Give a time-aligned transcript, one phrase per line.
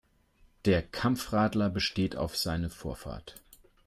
[0.65, 3.39] Der Kampfradler besteht auf seine Vorfahrt.